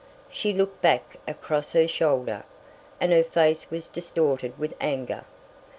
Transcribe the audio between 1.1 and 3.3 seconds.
across her shoulder, and her